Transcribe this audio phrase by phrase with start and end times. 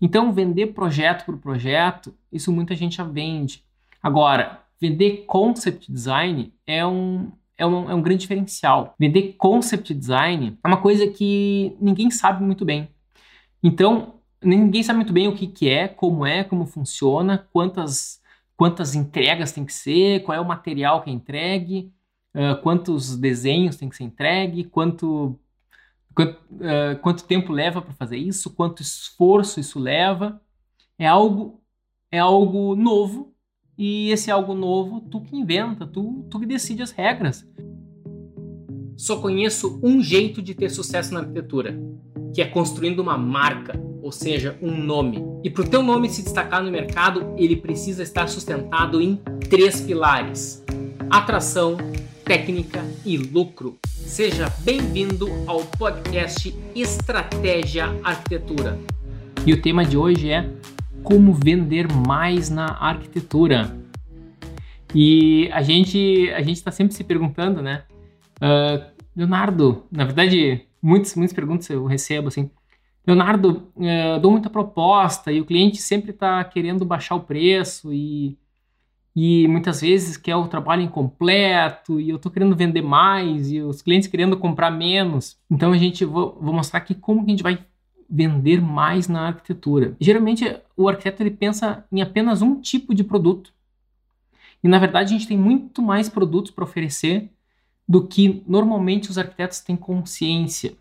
[0.00, 3.64] Então, vender projeto por projeto, isso muita gente já vende.
[4.02, 8.94] Agora, vender concept design é um, é um, é um grande diferencial.
[8.98, 12.88] Vender concept design é uma coisa que ninguém sabe muito bem.
[13.62, 18.20] Então, ninguém sabe muito bem o que, que é, como é, como funciona, quantas,
[18.56, 21.92] quantas entregas tem que ser, qual é o material que é entregue,
[22.34, 25.38] uh, quantos desenhos tem que ser entregue, quanto,
[26.16, 30.40] quanto, uh, quanto tempo leva para fazer isso, quanto esforço isso leva.
[30.98, 31.60] É algo,
[32.10, 33.34] é algo novo
[33.76, 37.46] e esse algo novo tu que inventa, tu, tu que decide as regras.
[38.96, 41.78] Só conheço um jeito de ter sucesso na arquitetura,
[42.34, 45.22] que é construindo uma marca, ou seja, um nome.
[45.44, 49.16] E para o teu nome se destacar no mercado, ele precisa estar sustentado em
[49.50, 50.64] três pilares:
[51.10, 51.76] atração,
[52.24, 53.78] técnica e lucro.
[54.06, 58.78] Seja bem-vindo ao podcast Estratégia Arquitetura.
[59.44, 60.48] E o tema de hoje é
[61.02, 63.76] como vender mais na arquitetura.
[64.94, 67.82] E a gente a gente está sempre se perguntando, né?
[68.36, 72.48] Uh, Leonardo, na verdade, muitas muitas perguntas eu recebo assim.
[73.04, 78.38] Leonardo, uh, dou muita proposta e o cliente sempre está querendo baixar o preço e,
[79.16, 83.80] e muitas vezes quer o trabalho incompleto e eu estou querendo vender mais e os
[83.80, 85.38] clientes querendo comprar menos.
[85.50, 87.64] Então a gente vou, vou mostrar aqui como que a gente vai
[88.10, 89.96] vender mais na arquitetura.
[89.98, 93.54] Geralmente o arquiteto ele pensa em apenas um tipo de produto.
[94.62, 97.30] E na verdade a gente tem muito mais produtos para oferecer
[97.88, 100.74] do que normalmente os arquitetos têm consciência.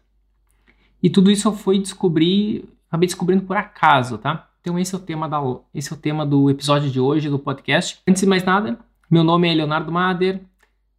[1.02, 4.50] E tudo isso eu fui descobrir, acabei descobrindo por acaso, tá?
[4.66, 5.40] Então esse é o tema da
[5.76, 8.00] esse é o tema do episódio de hoje do podcast.
[8.08, 8.80] Antes de mais nada,
[9.12, 10.42] meu nome é Leonardo Mader,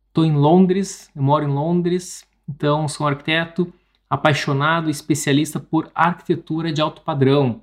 [0.07, 3.73] estou em Londres, eu moro em Londres, então sou um arquiteto
[4.09, 7.61] apaixonado, especialista por arquitetura de alto padrão.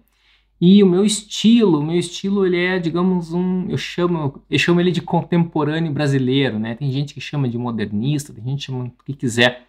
[0.59, 4.81] E o meu estilo, o meu estilo ele é, digamos, um, eu chamo, eu chamo
[4.81, 6.75] ele de contemporâneo brasileiro, né?
[6.75, 9.67] Tem gente que chama de modernista, tem gente que chama o que quiser,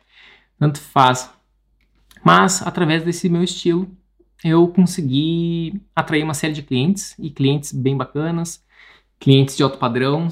[0.59, 1.33] tanto faz.
[2.25, 3.89] Mas através desse meu estilo,
[4.45, 8.63] eu consegui atrair uma série de clientes e clientes bem bacanas,
[9.19, 10.29] clientes de alto padrão,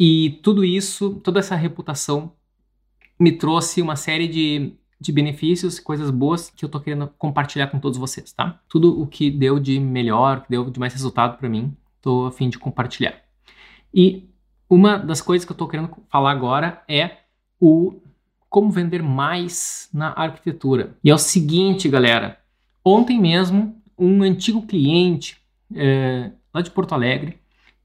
[0.00, 2.32] e tudo isso, toda essa reputação
[3.20, 7.78] me trouxe uma série de de benefícios, coisas boas que eu tô querendo compartilhar com
[7.78, 8.60] todos vocês, tá?
[8.68, 12.32] Tudo o que deu de melhor, que deu de mais resultado para mim, tô a
[12.32, 13.22] fim de compartilhar.
[13.92, 14.28] E
[14.68, 17.18] uma das coisas que eu tô querendo falar agora é
[17.60, 18.00] o
[18.48, 20.96] como vender mais na arquitetura.
[21.04, 22.38] E é o seguinte, galera.
[22.84, 25.38] Ontem mesmo, um antigo cliente
[25.74, 27.38] é, lá de Porto Alegre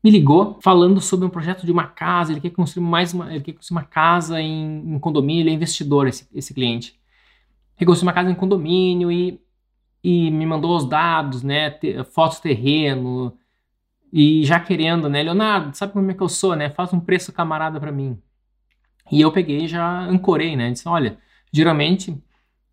[0.03, 2.31] me ligou falando sobre um projeto de uma casa.
[2.31, 5.43] Ele quer construir mais uma, ele quer construir uma casa em, em condomínio.
[5.43, 6.99] Ele é investidor, esse, esse cliente
[7.79, 9.41] reconstruiu uma casa em condomínio e,
[10.03, 13.33] e me mandou os dados, né, te, fotos terreno,
[14.11, 17.31] e já querendo, né, Leonardo, sabe como é que eu sou, né, faz um preço
[17.31, 18.21] camarada para mim.
[19.09, 21.17] E eu peguei e já ancorei, né, disse, olha,
[21.53, 22.21] geralmente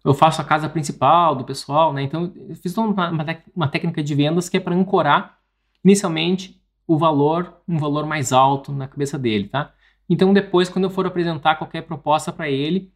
[0.06, 3.11] eu faço a casa principal do pessoal, né, então eu fiz uma,
[3.55, 5.39] uma, técnica de vendas que é para ancorar
[5.84, 9.72] inicialmente o valor, um valor mais alto na cabeça dele, tá?
[10.09, 12.93] Então depois, quando eu for apresentar qualquer proposta para ele,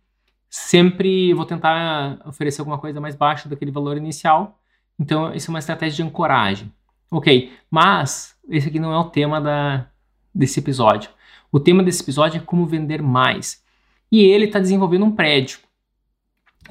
[0.49, 4.61] sempre vou tentar oferecer alguma coisa mais baixa daquele valor inicial.
[4.99, 6.73] Então, isso é uma estratégia de ancoragem.
[7.11, 9.87] Ok, mas esse aqui não é o tema da,
[10.35, 11.11] desse episódio.
[11.51, 13.65] O tema desse episódio é como vender mais.
[14.11, 15.59] E ele está desenvolvendo um prédio.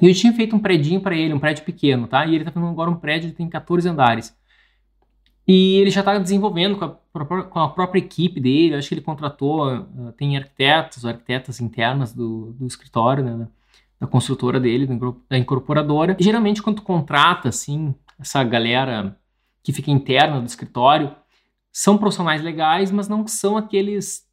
[0.00, 2.24] E eu tinha feito um predinho para ele, um prédio pequeno, tá?
[2.24, 4.36] E ele está fazendo agora um prédio que tem 14 andares.
[5.46, 8.74] E ele já está desenvolvendo com a, com a, própria equipe dele.
[8.74, 13.48] Acho que ele contratou, ah, tem arquitetos, arquitetas internas do, do escritório, né?
[14.00, 14.88] da construtora dele,
[15.28, 16.16] da incorporadora.
[16.18, 19.18] E, geralmente, quando tu contrata, assim, essa galera
[19.62, 21.14] que fica interna do escritório,
[21.70, 24.26] são profissionais legais, mas não são aqueles.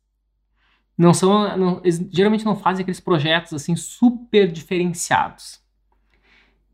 [0.97, 1.57] Não são.
[1.57, 5.59] Não, eles geralmente não fazem aqueles projetos, assim, super diferenciados.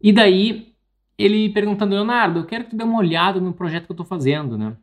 [0.02, 0.74] E daí,
[1.18, 4.06] ele perguntando, Leonardo, eu quero que tu dê uma olhada no projeto que eu estou
[4.06, 4.76] fazendo, né?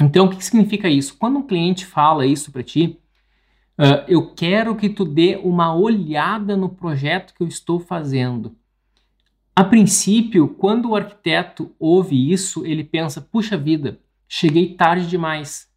[0.00, 1.16] Então, o que, que significa isso?
[1.18, 2.98] Quando um cliente fala isso para ti,
[3.78, 8.54] Uh, eu quero que tu dê uma olhada no projeto que eu estou fazendo.
[9.56, 13.98] A princípio, quando o arquiteto ouve isso, ele pensa: puxa vida,
[14.28, 15.71] cheguei tarde demais.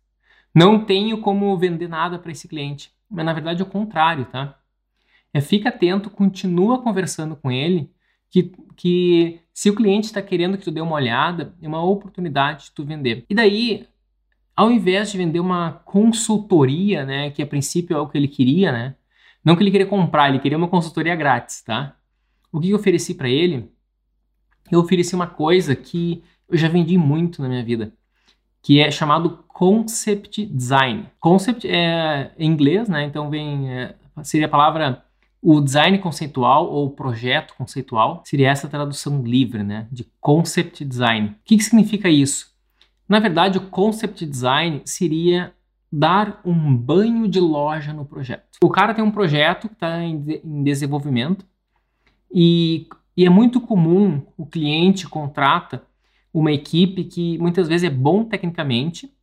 [0.55, 2.95] Não tenho como vender nada para esse cliente.
[3.09, 4.57] Mas na verdade é o contrário, tá?
[5.33, 7.91] É, fica atento, continua conversando com ele,
[8.29, 12.65] que, que se o cliente está querendo que tu dê uma olhada, é uma oportunidade
[12.65, 13.25] de tu vender.
[13.29, 13.85] E daí,
[14.55, 18.71] ao invés de vender uma consultoria, né, que a princípio é o que ele queria,
[18.71, 18.95] né,
[19.43, 21.95] não que ele queria comprar, ele queria uma consultoria grátis, tá?
[22.51, 23.69] O que eu ofereci para ele?
[24.71, 27.93] Eu ofereci uma coisa que eu já vendi muito na minha vida,
[28.63, 31.05] que é chamado Concept Design.
[31.17, 33.05] Concept é em inglês, né?
[33.05, 35.01] Então vem é, seria a palavra
[35.41, 39.87] o design conceitual ou projeto conceitual seria essa tradução livre, né?
[39.89, 41.29] De concept design.
[41.29, 42.53] O que, que significa isso?
[43.07, 45.53] Na verdade, o concept design seria
[45.89, 48.57] dar um banho de loja no projeto.
[48.61, 51.45] O cara tem um projeto que está em, de em, desenvolvimento
[52.29, 55.81] e, e é muito comum o cliente contrata
[56.33, 59.14] uma equipe que muitas vezes é bom tecnicamente,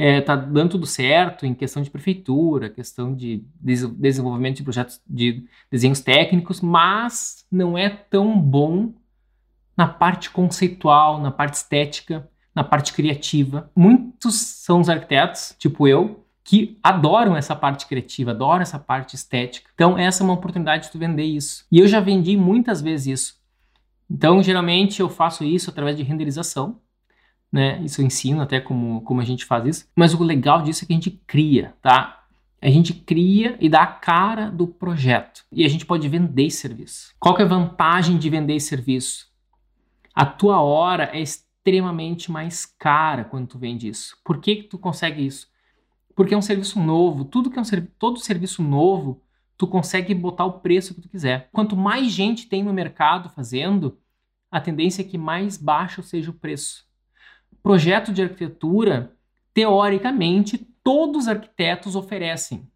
[0.00, 5.00] está é, dando tudo certo em questão de prefeitura, questão de des desenvolvimento de projetos
[5.06, 8.94] de desenhos técnicos, mas não é tão bom
[9.76, 13.70] na parte conceitual, na parte estética, na parte criativa.
[13.74, 19.70] Muitos são os arquitetos, tipo eu, que adoram essa parte criativa, adoram essa parte estética.
[19.74, 21.64] Então, essa é uma oportunidade de tu vender isso.
[21.70, 23.40] E eu já vendi muitas vezes isso.
[24.10, 26.80] Então, geralmente eu faço isso através de renderização,
[27.52, 27.80] né?
[27.82, 29.88] Isso eu ensino até como, como a gente faz isso.
[29.96, 32.24] Mas o legal disso é que a gente cria, tá?
[32.62, 35.44] A gente cria e dá a cara do projeto.
[35.50, 37.14] E a gente pode vender esse serviço.
[37.18, 39.30] Qual que é a vantagem de vender esse serviço?
[40.14, 44.16] A tua hora é extremamente mais cara quando tu vende isso.
[44.24, 45.48] Por que, que tu consegue isso?
[46.14, 47.24] Porque é um serviço novo.
[47.24, 49.22] Tudo que é um serviço, todo serviço novo,
[49.56, 51.48] tu consegue botar o preço que tu quiser.
[51.52, 53.98] Quanto mais gente tem no mercado fazendo,
[54.50, 56.89] a tendência é que mais baixo seja o preço.
[57.62, 59.12] Projeto de arquitetura,
[59.52, 62.68] teoricamente, todos os arquitetos oferecem.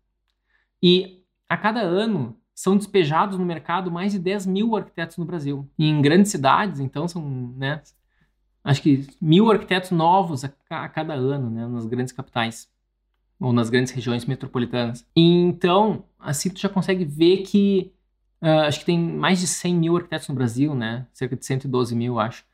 [0.83, 5.69] E a cada ano são despejados no mercado mais de 10 mil arquitetos no Brasil.
[5.79, 7.83] E em grandes cidades, então, são né,
[8.63, 12.69] acho que mil arquitetos novos a, a cada ano, né, nas grandes capitais
[13.41, 15.07] ou nas grandes regiões metropolitanas.
[15.15, 17.93] Então, assim, tu já consegue ver que
[18.41, 21.07] uh, acho que tem mais de 100 mil arquitetos no Brasil, né?
[21.13, 22.45] Cerca de 112 mil, acho.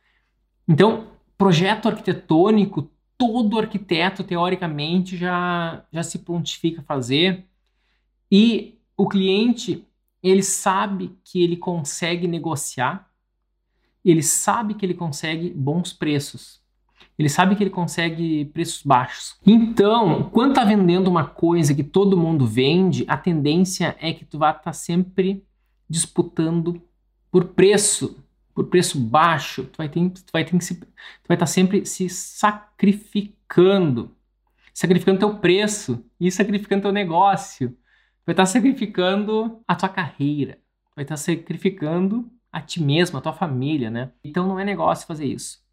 [0.67, 1.09] Então,
[1.41, 7.47] projeto arquitetônico, todo arquiteto, teoricamente, já, já se pontifica a fazer.
[8.31, 9.85] E o cliente,
[10.23, 13.11] ele sabe que ele consegue negociar
[14.05, 16.61] ele sabe que ele consegue bons preços.
[17.19, 19.37] Ele sabe que ele consegue preços baixos.
[19.47, 24.39] Então, quando tá vendendo uma coisa que todo mundo vende, a tendência é que tu
[24.39, 25.45] vai estar tá sempre
[25.89, 26.81] disputando
[27.31, 28.25] por preço,
[28.61, 29.65] por preço baixo.
[29.65, 30.87] Tu vai ter, tu vai ter que se, tu
[31.27, 34.15] vai estar tá sempre se sacrificando,
[34.75, 37.75] sacrificando teu preço e sacrificando teu negócio.
[38.27, 40.59] Vai estar tá sacrificando a tua carreira.
[40.95, 44.11] Vai estar tá sacrificando a ti mesmo, a tua família, né?
[44.23, 45.65] Então não é negócio fazer isso.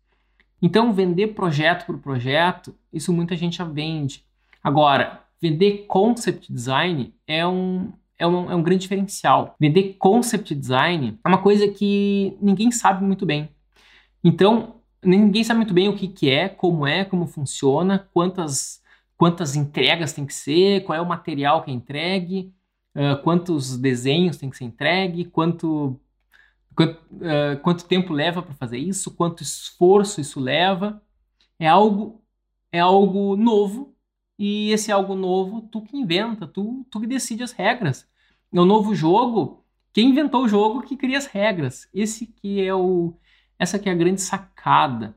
[0.61, 4.23] Então vender projeto por projeto, isso muita gente já vende.
[4.63, 9.55] Agora, vender concept design é um, é um, é um grande diferencial.
[9.59, 13.49] Vender concept design é uma coisa que ninguém sabe muito bem.
[14.23, 18.81] Então, ninguém sabe muito bem o que, que é, como é, como funciona, quantas,
[19.17, 22.53] quantas entregas tem que ser, qual é o material que é entregue,
[22.95, 25.99] uh, quantos desenhos tem que ser entregue, quanto
[26.77, 29.09] Quanto, uh, quanto tempo leva para fazer isso?
[29.15, 31.01] Quanto esforço isso leva?
[31.57, 32.23] É algo,
[32.71, 33.96] é algo novo
[34.37, 38.07] e esse algo novo tu que inventa, tu, tu que decide as regras.
[38.53, 39.63] É novo jogo.
[39.93, 41.89] Quem inventou o jogo que cria as regras.
[41.93, 43.13] Esse que é o,
[43.57, 45.15] essa que é a grande sacada.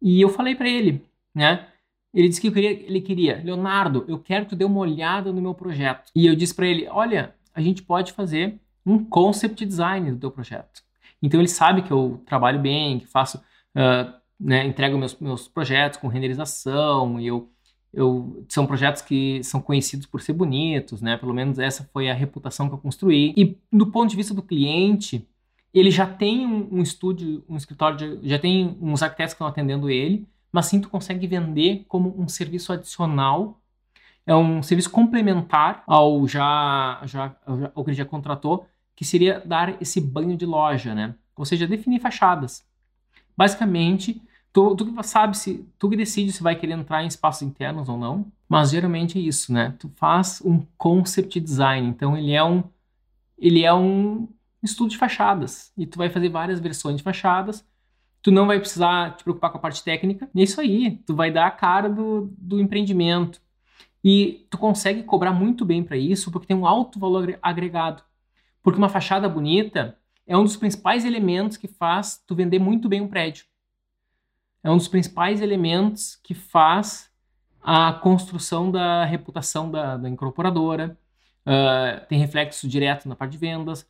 [0.00, 1.04] E eu falei para ele,
[1.34, 1.66] né?
[2.12, 5.40] Ele disse que queria, ele queria, Leonardo, eu quero que tu dê uma olhada no
[5.40, 6.10] meu projeto.
[6.14, 10.30] E eu disse para ele, olha, a gente pode fazer um concept design do teu
[10.30, 10.82] projeto.
[11.22, 15.98] Então ele sabe que eu trabalho bem, que faço, uh, né, entrego meus, meus projetos
[15.98, 17.48] com renderização, e eu,
[17.92, 21.16] eu, são projetos que são conhecidos por ser bonitos, né?
[21.16, 23.34] Pelo menos essa foi a reputação que eu construí.
[23.36, 25.26] E do ponto de vista do cliente,
[25.74, 29.46] ele já tem um, um estúdio, um escritório, de, já tem uns arquitetos que estão
[29.46, 33.60] atendendo ele, mas sim tu consegue vender como um serviço adicional
[34.26, 37.34] é um serviço complementar ao já, já
[37.74, 41.14] ao que ele já contratou, que seria dar esse banho de loja, né?
[41.34, 42.62] Ou seja, definir fachadas.
[43.36, 47.42] Basicamente, tu, tu que sabe se tu que decide se vai querer entrar em espaços
[47.42, 49.74] internos ou não, mas geralmente é isso, né?
[49.78, 52.64] Tu faz um concept design, então ele é um
[53.38, 54.28] ele é um
[54.62, 57.66] estudo de fachadas e tu vai fazer várias versões de fachadas.
[58.22, 60.28] Tu não vai precisar te preocupar com a parte técnica.
[60.34, 63.40] E é isso aí, tu vai dar a cara do, do empreendimento.
[64.04, 68.02] E tu consegue cobrar muito bem para isso porque tem um alto valor agregado.
[68.62, 73.00] Porque uma fachada bonita é um dos principais elementos que faz tu vender muito bem
[73.00, 73.44] um prédio.
[74.62, 77.10] É um dos principais elementos que faz
[77.62, 80.96] a construção da reputação da, da incorporadora.
[81.46, 83.86] Uh, tem reflexo direto na parte de vendas.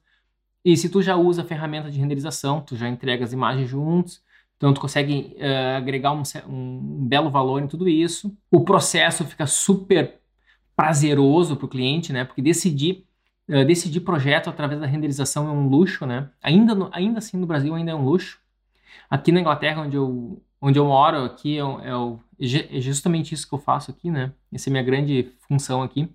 [0.64, 4.22] E se tu já usa a ferramenta de renderização, tu já entrega as imagens juntos,
[4.56, 8.36] Então, tu consegue uh, agregar um, um, belo valor em tudo isso.
[8.50, 10.20] O processo fica super
[10.76, 12.24] prazeroso para o cliente, né?
[12.24, 13.06] Porque decidir,
[13.48, 16.30] uh, decidir projeto através da renderização é um luxo, né?
[16.42, 18.38] Ainda, no, ainda assim, no Brasil ainda é um luxo.
[19.08, 23.54] Aqui na Inglaterra, onde eu, onde eu moro, aqui é, é, é justamente isso que
[23.54, 24.32] eu faço aqui, né?
[24.52, 26.08] Essa é minha grande função aqui.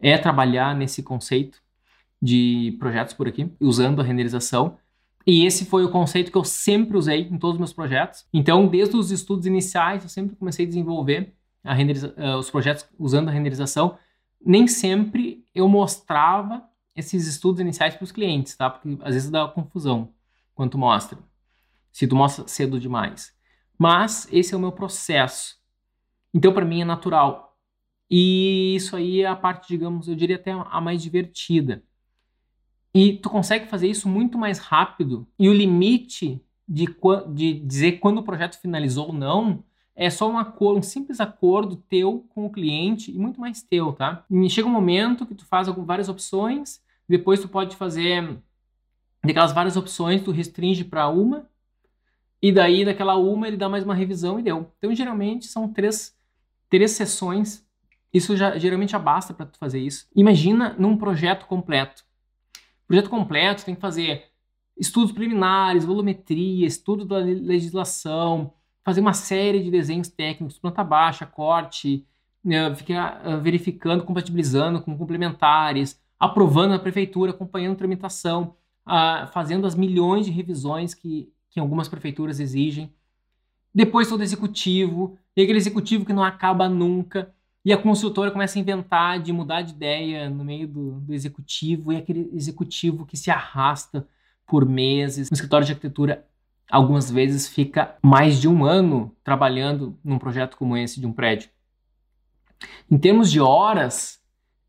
[0.00, 1.58] É trabalhar nesse conceito
[2.20, 4.78] de projetos por aqui, usando a renderização.
[5.26, 8.26] E esse foi o conceito que eu sempre usei em todos os meus projetos.
[8.32, 11.34] Então, desde os estudos iniciais, eu sempre comecei a desenvolver
[11.64, 13.98] a uh, os projetos usando a renderização.
[14.44, 18.68] Nem sempre eu mostrava esses estudos iniciais para os clientes, tá?
[18.68, 20.12] Porque às vezes dá confusão
[20.54, 21.18] quando tu mostra.
[21.92, 23.32] Se tu mostra cedo demais.
[23.82, 25.56] Mas esse é o meu processo.
[26.32, 27.58] Então, para mim é natural.
[28.08, 31.82] E isso aí é a parte, digamos, eu diria até a mais divertida.
[32.94, 35.26] E tu consegue fazer isso muito mais rápido.
[35.36, 36.86] E o limite de,
[37.34, 39.64] de dizer quando o projeto finalizou ou não
[39.96, 43.92] é só um acordo, um simples acordo teu com o cliente e muito mais teu,
[43.92, 44.24] tá?
[44.30, 48.38] E chega um momento que tu faz várias opções, depois tu pode fazer
[49.24, 51.50] daquelas várias opções, tu restringe para uma,
[52.42, 54.72] e daí daquela uma ele dá mais uma revisão e deu.
[54.78, 56.14] Então geralmente são três,
[56.68, 57.64] três sessões,
[58.12, 60.08] isso já geralmente já basta para tu fazer isso.
[60.14, 62.04] Imagina num projeto completo.
[62.86, 64.24] Projeto completo tem que fazer
[64.76, 68.52] estudos preliminares, volumetria, estudo da legislação,
[68.84, 72.06] fazer uma série de desenhos técnicos, planta baixa, corte,
[72.44, 78.56] né, ficar uh, verificando, compatibilizando com complementares, aprovando na prefeitura, acompanhando tramitação,
[78.86, 82.92] uh, fazendo as milhões de revisões que, que algumas prefeituras exigem.
[83.74, 87.32] Depois todo executivo, e aquele executivo que não acaba nunca.
[87.64, 91.92] E a consultora começa a inventar de mudar de ideia no meio do, do executivo,
[91.92, 94.08] e aquele executivo que se arrasta
[94.46, 95.30] por meses.
[95.30, 96.26] No escritório de arquitetura,
[96.70, 101.50] algumas vezes fica mais de um ano trabalhando num projeto como esse de um prédio.
[102.90, 104.20] Em termos de horas,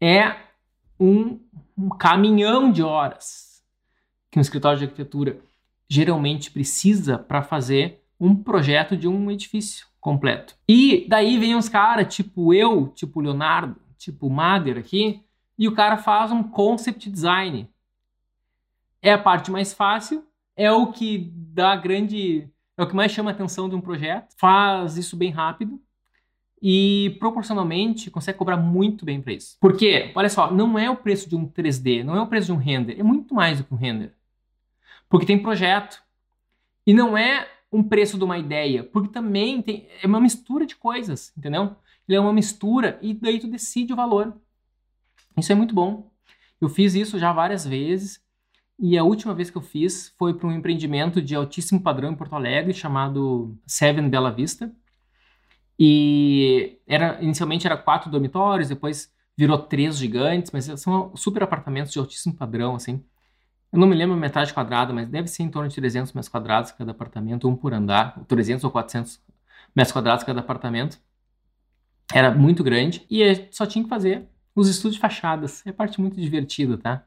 [0.02, 0.36] é
[1.00, 1.40] um,
[1.78, 3.63] um caminhão de horas
[4.30, 5.40] que um escritório de arquitetura
[5.90, 10.56] geralmente precisa para fazer um projeto de um edifício completo.
[10.68, 15.22] E daí vem uns caras, tipo eu, tipo Leonardo, tipo Mader aqui,
[15.58, 17.70] e o cara faz um concept design.
[19.02, 20.25] É a parte mais fácil,
[20.56, 22.50] é o que dá grande.
[22.78, 24.34] É o que mais chama a atenção de um projeto.
[24.38, 25.80] Faz isso bem rápido
[26.66, 29.58] e proporcionalmente consegue cobrar muito bem para isso.
[29.60, 32.54] Porque, olha só, não é o preço de um 3D, não é o preço de
[32.54, 34.13] um render, é muito mais do que um render.
[35.13, 36.01] Porque tem projeto.
[36.88, 40.75] E não é um preço de uma ideia, porque também tem, é uma mistura de
[40.75, 41.75] coisas, entendeu?
[42.08, 44.36] Ele é uma mistura e daí tu decide o valor.
[45.38, 46.12] Isso é muito bom.
[46.60, 48.24] Eu fiz isso já várias vezes
[48.79, 52.15] e a última vez que eu fiz foi para um empreendimento de altíssimo padrão em
[52.15, 54.74] Porto Alegre chamado Seven Bela Vista.
[55.77, 62.00] E era inicialmente era quatro dormitórios, depois virou três gigantes, mas são super apartamentos de
[62.00, 63.03] altíssimo padrão, assim.
[63.74, 66.30] Eu não me lembro a metade quadrada, mas deve ser em torno de 300 metros
[66.30, 69.20] quadrados cada apartamento, um por andar, 300 ou 400
[69.75, 71.00] metros quadrados cada apartamento.
[72.13, 75.65] Era muito grande e só tinha que fazer os estudos de fachadas.
[75.65, 77.03] É parte muito divertida, tá?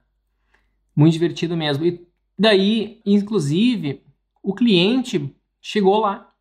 [0.94, 1.86] Muito divertido mesmo.
[1.86, 2.04] E
[2.36, 4.02] daí, inclusive,
[4.42, 5.32] o cliente
[5.62, 6.32] chegou lá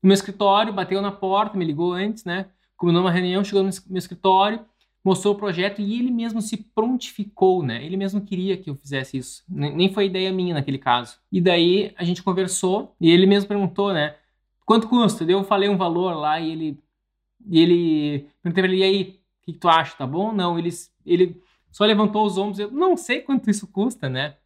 [0.00, 2.50] no meu escritório, bateu na porta, me ligou antes, né?
[2.76, 4.64] Combinou uma reunião, chegou no meu escritório
[5.04, 7.84] mostrou o projeto e ele mesmo se prontificou, né?
[7.84, 9.42] Ele mesmo queria que eu fizesse isso.
[9.48, 11.18] Nem foi ideia minha naquele caso.
[11.30, 14.16] E daí a gente conversou e ele mesmo perguntou, né?
[14.64, 15.24] Quanto custa?
[15.24, 16.82] Eu falei um valor lá e ele
[17.46, 19.96] e ele ele, e aí, o que, que, tu acha?
[19.96, 20.32] Tá bom?
[20.32, 20.70] Não, ele,
[21.04, 24.36] ele só levantou os ombros, eu não sei quanto isso custa, né?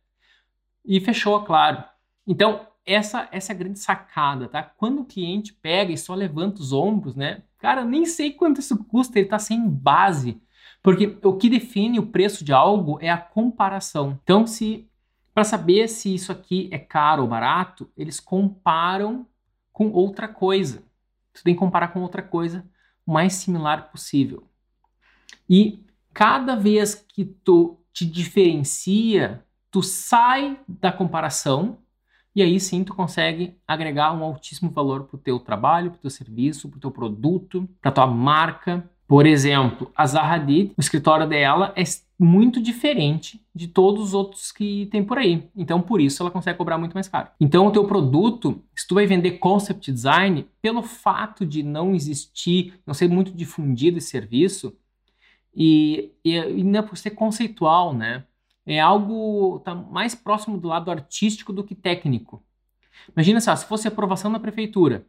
[0.84, 1.84] E fechou, claro.
[2.26, 4.62] Então, essa, essa é a grande sacada, tá?
[4.62, 7.42] Quando o cliente pega e só levanta os ombros, né?
[7.58, 10.40] Cara, nem sei quanto isso custa, ele tá sem base.
[10.86, 14.20] Porque o que define o preço de algo é a comparação.
[14.22, 14.88] Então, se
[15.34, 19.26] para saber se isso aqui é caro ou barato, eles comparam
[19.72, 20.84] com outra coisa.
[21.34, 22.64] Você tem que comparar com outra coisa
[23.04, 24.44] o mais similar possível.
[25.50, 31.78] E cada vez que tu te diferencia, tu sai da comparação
[32.32, 36.02] e aí sim tu consegue agregar um altíssimo valor para o teu trabalho, para o
[36.02, 40.80] teu serviço, para o teu produto, para tua marca, por exemplo, a Zaha Hadid, o
[40.80, 41.82] escritório dela é
[42.18, 45.48] muito diferente de todos os outros que tem por aí.
[45.54, 47.28] Então, por isso ela consegue cobrar muito mais caro.
[47.40, 52.80] Então, o teu produto, se tu vai vender concept design, pelo fato de não existir,
[52.86, 54.76] não ser muito difundido esse serviço,
[55.54, 58.24] e, e ainda por ser conceitual, né?
[58.66, 62.42] É algo tá mais próximo do lado artístico do que técnico.
[63.14, 65.06] Imagina só, se fosse aprovação da prefeitura.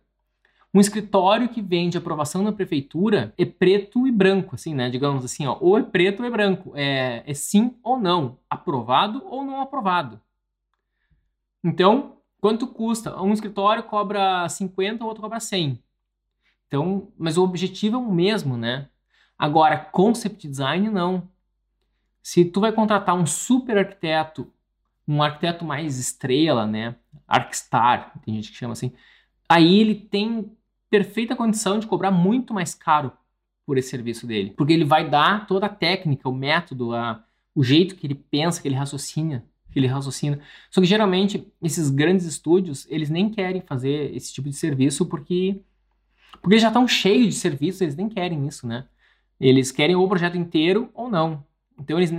[0.77, 4.91] Um escritório que vende aprovação da prefeitura é preto e branco, assim, né?
[4.91, 6.71] Digamos assim, ó, ou é preto ou é branco.
[6.75, 8.37] É, é sim ou não.
[8.47, 10.21] Aprovado ou não aprovado.
[11.63, 13.19] Então, quanto custa?
[13.19, 15.81] Um escritório cobra 50, o outro cobra 100.
[16.67, 18.87] Então, mas o objetivo é o mesmo, né?
[19.35, 21.27] Agora, concept design não.
[22.21, 24.53] Se tu vai contratar um super arquiteto,
[25.07, 26.95] um arquiteto mais estrela, né?
[27.27, 28.93] Arcstar, tem gente que chama assim.
[29.49, 30.55] Aí ele tem
[30.89, 33.11] perfeita condição de cobrar muito mais caro
[33.65, 37.63] por esse serviço dele, porque ele vai dar toda a técnica, o método, a, o
[37.63, 40.39] jeito que ele pensa, que ele raciocina, que ele raciocina.
[40.71, 45.61] Só que geralmente esses grandes estúdios, eles nem querem fazer esse tipo de serviço porque
[46.41, 48.85] porque já estão cheios de serviços, eles nem querem isso, né?
[49.39, 51.43] Eles querem o projeto inteiro ou não.
[51.77, 52.11] Então eles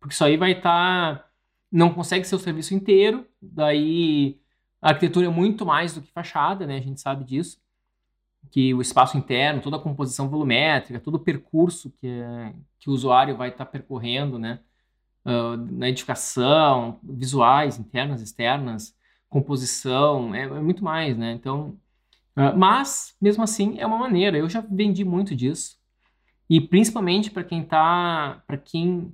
[0.00, 1.28] porque isso aí vai estar tá,
[1.70, 4.40] não consegue ser o serviço inteiro, daí
[4.82, 6.78] a arquitetura é muito mais do que fachada, né?
[6.78, 7.58] A gente sabe disso
[8.50, 12.22] que o espaço interno, toda a composição volumétrica, todo o percurso que,
[12.78, 14.60] que o usuário vai estar tá percorrendo, né?
[15.24, 18.96] Uh, na edificação, visuais, internas, externas,
[19.28, 21.32] composição, é, é muito mais, né?
[21.32, 21.76] Então,
[22.36, 24.38] uh, mas, mesmo assim, é uma maneira.
[24.38, 25.76] Eu já vendi muito disso.
[26.48, 29.12] E principalmente para quem está para quem,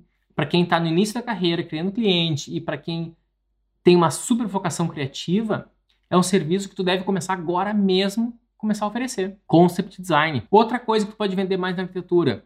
[0.49, 3.15] quem tá no início da carreira, criando cliente, e para quem
[3.83, 5.69] tem uma super vocação criativa,
[6.09, 9.37] é um serviço que tu deve começar agora mesmo começar a oferecer.
[9.45, 10.47] Concept design.
[10.49, 12.45] Outra coisa que tu pode vender mais na arquitetura.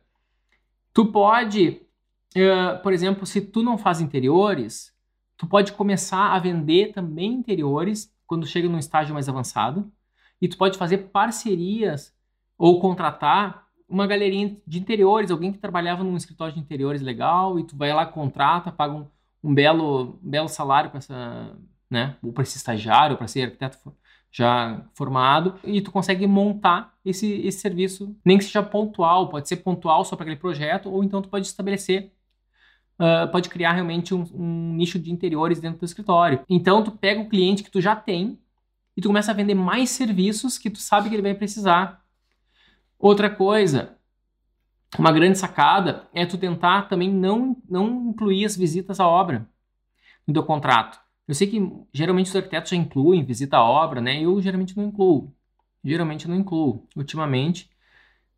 [0.92, 1.80] Tu pode,
[2.36, 4.92] uh, por exemplo, se tu não faz interiores,
[5.38, 9.92] tu pode começar a vender também interiores quando chega num estágio mais avançado.
[10.42, 12.16] E tu pode fazer parcerias
[12.58, 17.64] ou contratar uma galerinha de interiores, alguém que trabalhava num escritório de interiores legal, e
[17.64, 19.08] tu vai lá, contrata, paga um,
[19.42, 21.56] um belo, um belo salário para essa,
[21.90, 23.78] né, ou para esse estagiário, para ser arquiteto
[24.32, 29.58] já formado e tu consegue montar esse, esse serviço, nem que seja pontual, pode ser
[29.58, 32.12] pontual só para aquele projeto, ou então tu pode estabelecer,
[33.00, 36.40] uh, pode criar realmente um, um, nicho de interiores dentro do escritório.
[36.50, 38.40] Então tu pega o cliente que tu já tem
[38.96, 42.04] e tu começa a vender mais serviços que tu sabe que ele vai precisar.
[43.00, 43.98] Outra coisa,
[44.98, 49.48] uma grande sacada é tu tentar também não, não incluir as visitas à obra
[50.26, 51.00] no teu contrato.
[51.28, 51.60] Eu sei que
[51.94, 54.22] geralmente os arquitetos já incluem visita à obra, né?
[54.24, 55.34] Eu geralmente não incluo.
[55.84, 56.88] Geralmente não incluo.
[56.96, 57.70] Ultimamente,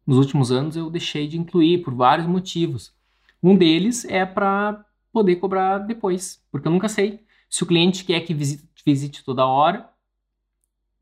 [0.05, 2.93] nos últimos anos, eu deixei de incluir por vários motivos.
[3.41, 8.21] Um deles é para poder cobrar depois, porque eu nunca sei se o cliente quer
[8.21, 9.89] que visite, visite toda hora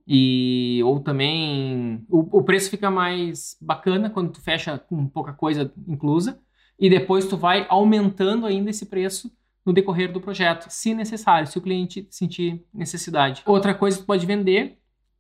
[0.08, 5.74] e ou também o, o, preço fica mais bacana quando tu fecha com pouca coisa
[5.86, 6.40] inclusa
[6.80, 9.30] e depois tu vai aumentando ainda esse preço
[9.68, 13.44] no decorrer do projeto, se necessário, se o cliente sentir necessidade.
[13.46, 14.80] Outra coisa que tu pode vender,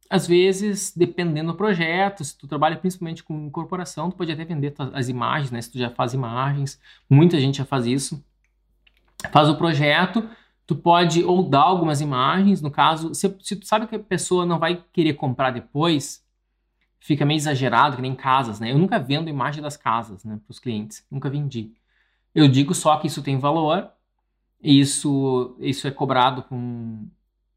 [0.09, 4.73] às vezes, dependendo do projeto, se tu trabalha principalmente com incorporação, tu pode até vender
[4.93, 5.61] as imagens, né?
[5.61, 6.79] Se tu já faz imagens,
[7.09, 8.23] muita gente já faz isso.
[9.33, 10.29] Faz o projeto,
[10.65, 14.45] tu pode ou dar algumas imagens, no caso, se, se tu sabe que a pessoa
[14.45, 16.25] não vai querer comprar depois,
[17.01, 18.71] fica meio exagerado, que nem casas, né?
[18.71, 21.73] Eu nunca vendo imagem das casas, né, para os clientes, nunca vendi.
[22.33, 23.91] Eu digo só que isso tem valor
[24.61, 27.07] isso, isso é cobrado com,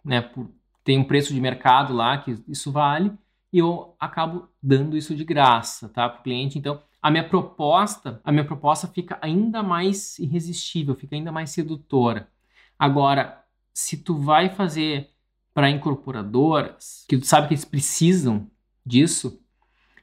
[0.04, 0.50] né, por,
[0.84, 3.12] tem um preço de mercado lá que isso vale
[3.52, 6.58] e eu acabo dando isso de graça, tá, para o cliente.
[6.58, 12.28] Então, a minha proposta, a minha proposta fica ainda mais irresistível, fica ainda mais sedutora.
[12.78, 15.10] Agora, se tu vai fazer
[15.52, 18.48] para incorporadoras, que tu sabe que eles precisam
[18.84, 19.40] disso,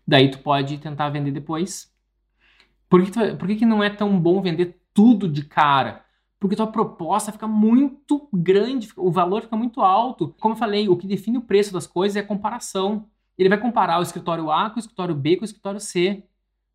[0.05, 1.91] daí tu pode tentar vender depois.
[2.89, 6.05] Por que, tu, por que, que não é tão bom vender tudo de cara?
[6.39, 10.35] Porque tua proposta fica muito grande, o valor fica muito alto.
[10.39, 13.07] Como eu falei, o que define o preço das coisas é a comparação.
[13.37, 16.23] Ele vai comparar o escritório A com o escritório B com o escritório C.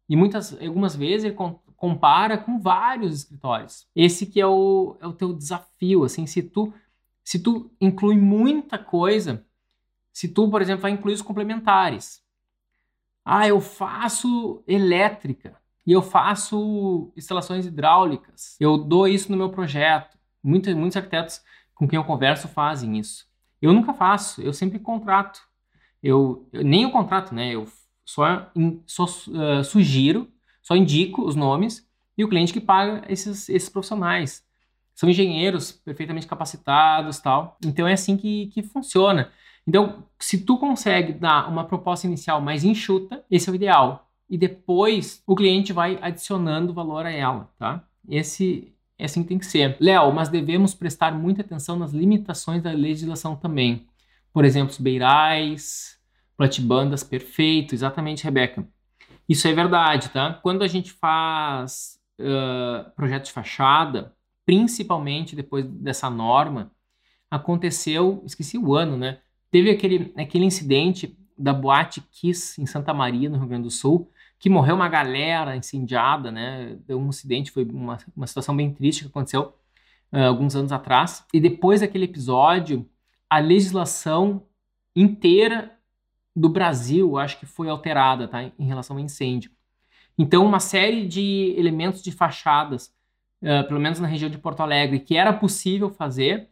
[0.08, 1.36] E muitas, algumas vezes ele
[1.76, 3.86] compara com vários escritórios.
[3.94, 6.72] Esse que é o, é o teu desafio, assim, se tu
[7.24, 9.46] se tu inclui muita coisa,
[10.12, 12.20] se tu, por exemplo, vai incluir os complementares.
[13.24, 18.56] Ah, eu faço elétrica e eu faço instalações hidráulicas.
[18.60, 20.16] Eu dou isso no meu projeto.
[20.42, 21.40] Muitos, muitos arquitetos
[21.74, 23.26] com quem eu converso fazem isso.
[23.60, 25.40] Eu nunca faço, eu sempre contrato.
[26.02, 27.50] Eu, eu nem o contrato, né?
[27.54, 27.66] Eu
[28.04, 28.50] só,
[28.86, 30.28] só uh, sugiro,
[30.62, 34.44] só indico os nomes e o cliente que paga esses, esses profissionais.
[34.94, 37.56] São engenheiros perfeitamente capacitados tal.
[37.64, 39.30] Então é assim que, que funciona.
[39.66, 44.38] Então, se tu consegue dar uma proposta inicial mais enxuta, esse é o ideal e
[44.38, 47.84] depois o cliente vai adicionando valor a ela, tá?
[48.08, 49.76] Esse é assim que tem que ser.
[49.78, 53.86] Léo, mas devemos prestar muita atenção nas limitações da legislação também.
[54.32, 56.00] por exemplo, os beirais,
[56.34, 58.66] platibandas, perfeito, exatamente, Rebeca.
[59.28, 60.32] Isso é verdade, tá?
[60.42, 64.14] Quando a gente faz uh, projeto de fachada,
[64.46, 66.72] principalmente depois dessa norma,
[67.30, 69.18] aconteceu, esqueci o ano, né?
[69.50, 74.10] Teve aquele, aquele incidente da Boate Kiss em Santa Maria, no Rio Grande do Sul,
[74.42, 76.76] que morreu uma galera incendiada, né?
[76.84, 79.54] Deu um incidente, foi uma, uma situação bem triste que aconteceu
[80.12, 81.24] uh, alguns anos atrás.
[81.32, 82.84] E depois daquele episódio,
[83.30, 84.42] a legislação
[84.96, 85.78] inteira
[86.34, 88.42] do Brasil, acho que foi alterada, tá?
[88.58, 89.48] Em relação ao incêndio.
[90.18, 92.92] Então, uma série de elementos de fachadas,
[93.42, 96.48] uh, pelo menos na região de Porto Alegre, que era possível fazer,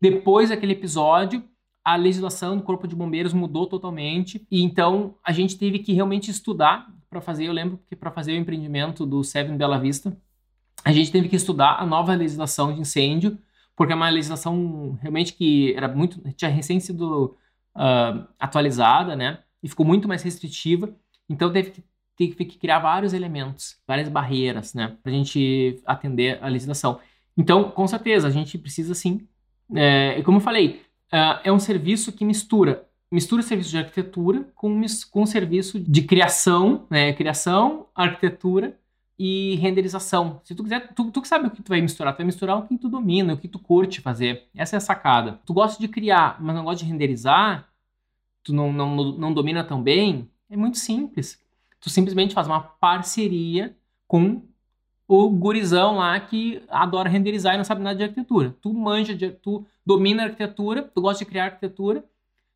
[0.00, 1.44] depois daquele episódio,
[1.84, 6.30] a legislação do Corpo de Bombeiros mudou totalmente e então a gente teve que realmente
[6.30, 7.46] estudar para fazer.
[7.46, 10.16] Eu lembro que para fazer o empreendimento do Seven Bela Vista,
[10.84, 13.38] a gente teve que estudar a nova legislação de incêndio,
[13.76, 17.36] porque é uma legislação realmente que era muito tinha recém sido
[17.76, 19.38] uh, atualizada, né?
[19.62, 20.94] E ficou muito mais restritiva.
[21.28, 21.84] Então teve que
[22.16, 27.00] teve que criar vários elementos, várias barreiras, né, para a gente atender a legislação.
[27.36, 29.26] Então, com certeza, a gente precisa sim.
[29.74, 34.46] É, e como eu falei, uh, é um serviço que mistura mistura serviço de arquitetura
[34.54, 37.12] com, com serviço de criação, né?
[37.12, 38.76] Criação, arquitetura
[39.18, 40.40] e renderização.
[40.44, 42.58] Se tu quiser, tu, tu que sabe o que tu vai misturar, tu vai misturar
[42.58, 44.48] o que tu domina, o que tu curte fazer.
[44.54, 45.40] Essa é a sacada.
[45.46, 47.68] Tu gosta de criar, mas não gosta de renderizar,
[48.42, 51.40] tu não, não, não domina tão bem, é muito simples.
[51.80, 53.76] Tu simplesmente faz uma parceria
[54.08, 54.42] com
[55.06, 58.56] o gurizão lá que adora renderizar e não sabe nada de arquitetura.
[58.60, 62.04] Tu manja, de, tu domina a arquitetura, tu gosta de criar arquitetura,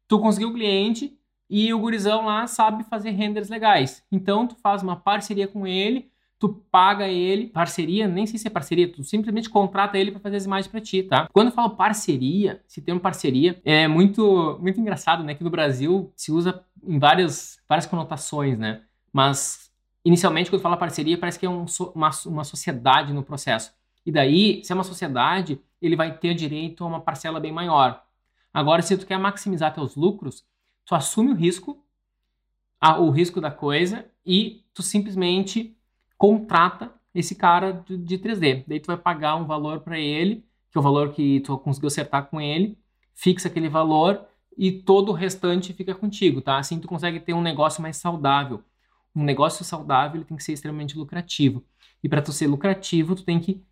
[0.08, 1.16] tu conseguiu o cliente
[1.48, 4.04] e o gurizão lá sabe fazer renders legais.
[4.10, 8.50] Então tu faz uma parceria com ele, tu paga ele, parceria, nem sei se é
[8.50, 11.28] parceria, tu simplesmente contrata ele para fazer as imagens para ti, tá?
[11.32, 15.50] Quando eu falo parceria, se tem uma parceria, é muito muito engraçado, né, que no
[15.50, 18.82] Brasil se usa em várias várias conotações, né?
[19.12, 19.68] Mas
[20.04, 23.72] inicialmente, quando fala parceria, parece que é um, uma, uma sociedade no processo.
[24.06, 28.02] E daí, se é uma sociedade, ele vai ter direito a uma parcela bem maior.
[28.58, 30.44] Agora, se tu quer maximizar teus lucros,
[30.84, 31.84] tu assume o risco,
[32.80, 35.76] a, o risco da coisa, e tu simplesmente
[36.16, 38.64] contrata esse cara de, de 3D.
[38.66, 41.88] Daí tu vai pagar um valor para ele, que é o valor que tu conseguiu
[41.88, 42.78] acertar com ele,
[43.14, 46.58] fixa aquele valor e todo o restante fica contigo, tá?
[46.58, 48.64] Assim tu consegue ter um negócio mais saudável
[49.18, 51.64] um negócio saudável ele tem que ser extremamente lucrativo.
[52.02, 53.62] E para tu ser lucrativo, tu tem que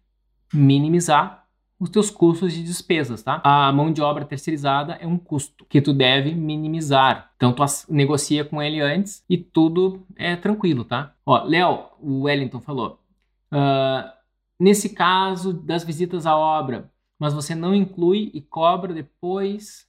[0.53, 1.45] minimizar
[1.79, 3.41] os teus custos de despesas, tá?
[3.45, 7.33] A mão de obra terceirizada é um custo que tu deve minimizar.
[7.37, 11.15] Então tu negocia com ele antes e tudo é tranquilo, tá?
[11.25, 13.01] Ó, Léo, o Wellington falou.
[13.53, 14.11] Uh,
[14.59, 19.87] nesse caso das visitas à obra, mas você não inclui e cobra depois,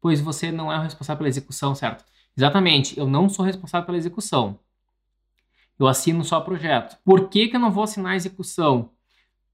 [0.00, 2.04] pois você não é o responsável pela execução, certo?
[2.36, 4.58] Exatamente, eu não sou responsável pela execução.
[5.78, 6.98] Eu assino só projeto.
[7.04, 8.90] Por que, que eu não vou assinar a execução?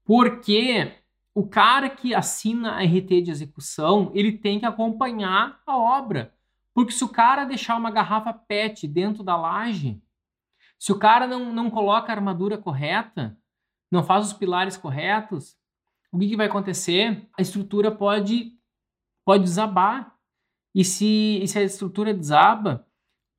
[0.03, 0.91] Porque
[1.35, 6.33] o cara que assina a RT de execução, ele tem que acompanhar a obra.
[6.73, 10.01] Porque se o cara deixar uma garrafa PET dentro da laje,
[10.79, 13.37] se o cara não, não coloca a armadura correta,
[13.91, 15.57] não faz os pilares corretos,
[16.09, 17.27] o que, que vai acontecer?
[17.37, 18.53] A estrutura pode,
[19.25, 20.15] pode desabar.
[20.73, 22.87] E se, e se a estrutura desaba,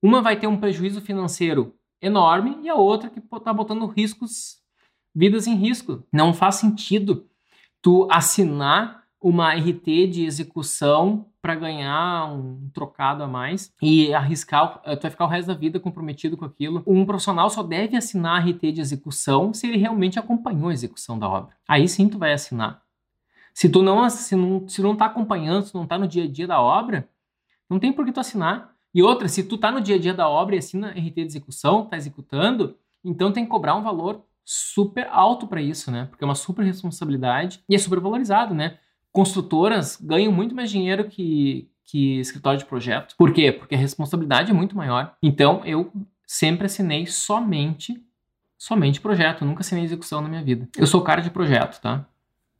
[0.03, 4.63] uma vai ter um prejuízo financeiro enorme e a outra que está botando riscos,
[5.15, 6.07] vidas em risco.
[6.13, 7.27] Não faz sentido
[7.87, 15.03] tu assinar uma RT de execução para ganhar um trocado a mais e arriscar, tu
[15.03, 16.83] vai ficar o resto da vida comprometido com aquilo.
[16.85, 21.17] Um profissional só deve assinar a RT de execução se ele realmente acompanhou a execução
[21.17, 21.55] da obra.
[21.69, 22.83] Aí sim tu vai assinar.
[23.55, 26.29] Se tu não se não, se não tá acompanhando, se não tá no dia a
[26.29, 27.09] dia da obra,
[27.71, 28.75] não tem por que tu assinar.
[28.93, 31.21] E outra, se tu tá no dia a dia da obra e assina RT de
[31.21, 36.07] execução, tá executando, então tem que cobrar um valor super alto para isso, né?
[36.09, 38.79] Porque é uma super responsabilidade e é super valorizado, né?
[39.11, 43.17] Construtoras ganham muito mais dinheiro que, que escritório de projeto.
[43.19, 43.51] Por quê?
[43.51, 45.17] Porque a responsabilidade é muito maior.
[45.21, 45.93] Então eu
[46.25, 48.01] sempre assinei somente
[48.57, 50.69] somente projeto, nunca assinei execução na minha vida.
[50.77, 52.07] Eu sou cara de projeto, tá?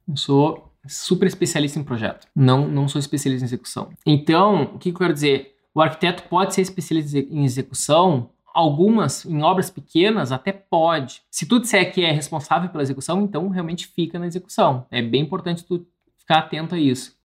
[0.07, 2.27] Eu sou super especialista em projeto.
[2.35, 3.89] Não, não sou especialista em execução.
[4.05, 5.55] Então, o que, que eu quero dizer?
[5.73, 11.21] O arquiteto pode ser especialista em execução, algumas em obras pequenas até pode.
[11.29, 14.87] Se tu disser que é responsável pela execução, então realmente fica na execução.
[14.89, 15.85] É bem importante tu
[16.17, 17.15] ficar atento a isso.